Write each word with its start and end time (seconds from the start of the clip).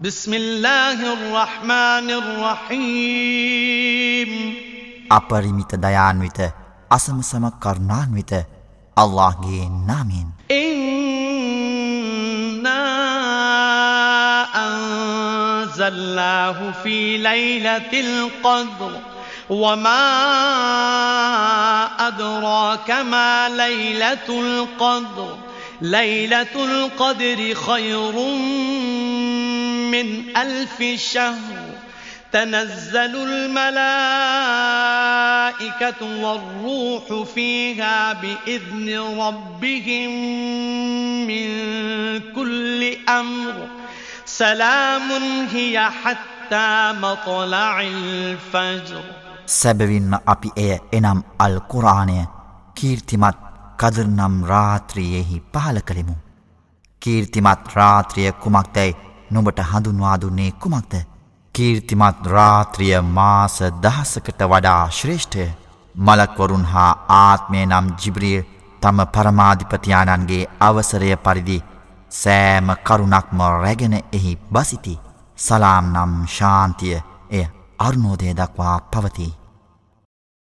بسم 0.00 0.34
الله 0.34 1.12
الرحمن 1.12 2.10
الرحيم 2.70 4.30
أبرميت 5.12 5.74
ديان 5.74 6.20
ويت 6.20 6.40
أسم 6.92 7.22
سمك 7.22 7.52
كرنان 7.62 8.10
ويت 8.14 8.32
الله 8.98 9.36
جي 9.46 9.68
نامين 9.86 10.30
إنا 10.50 12.84
أنزلناه 14.66 16.72
في 16.82 17.16
ليلة 17.18 17.92
القدر 18.00 18.92
وما 19.50 20.04
أدراك 22.08 22.90
ما 22.90 23.48
ليلة 23.48 24.28
القدر 24.28 25.36
ليلة 25.82 26.54
القدر 26.64 27.54
خير 27.54 28.12
من 29.93 30.37
ألف 30.37 30.83
شهر 31.01 31.57
تنزل 32.31 33.15
الملائكة 33.29 33.59
والروح 36.23 37.05
فيها 37.33 38.13
بإذن 38.13 38.99
ربهم 39.19 40.11
من 41.27 41.47
كل 42.35 42.97
أمر 43.09 43.67
سلام 44.25 45.11
هي 45.53 45.89
حتى 46.03 46.93
مطلع 47.01 47.81
الفجر 47.81 49.03
සැබවින්ම 49.49 50.13
අපි 50.25 50.49
එය 50.55 50.73
එනම් 50.97 51.19
අල් 51.39 51.55
කුරාණය 51.71 52.17
කීර්තිමත් 52.77 53.37
කදරනම් 53.81 54.35
රාත්‍රියෙහි 54.45 55.37
පහල 55.53 55.77
කළෙමු. 55.87 56.15
කීර්තිමත් 57.01 57.63
රාත්‍රිය 57.75 58.31
කුමක්දැයි 58.43 58.97
නොබට 59.34 59.60
හඳුන්වාදුන්නේ 59.64 60.50
කුමක්ද. 60.60 60.94
කීර්තිමත් 61.54 62.26
රාත්‍රිය 62.28 62.94
මාස 63.10 63.56
දහසකට 63.82 64.40
වඩා 64.46 64.82
ශ්‍රේෂ්ඨය 64.90 65.44
මලක්වරුන් 65.94 66.64
හා 66.66 66.92
ආත්මය 67.18 67.60
නම් 67.62 67.86
ජිබ්‍රිය 67.96 68.38
තම 68.82 68.98
පරමාධිපතියාණන්ගේ 69.08 70.48
අවසරය 70.60 71.10
පරිදි 71.18 71.58
සෑම 72.12 72.68
කරුණක්ම 72.82 73.40
රැගෙන 73.56 73.94
එහි 74.12 74.32
බසිති 74.52 74.98
සලාම් 75.38 75.86
නම් 75.92 76.12
ශාන්තිය 76.30 76.98
එය 77.30 77.46
අර්නෝදය 77.78 78.34
දක්වා 78.34 78.76
පවතිී. 78.92 79.32